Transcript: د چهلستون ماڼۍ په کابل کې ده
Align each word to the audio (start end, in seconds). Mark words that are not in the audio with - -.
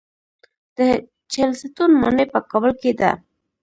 د 0.77 0.79
چهلستون 1.31 1.91
ماڼۍ 2.01 2.25
په 2.33 2.39
کابل 2.49 2.71
کې 2.81 2.91
ده 2.99 3.11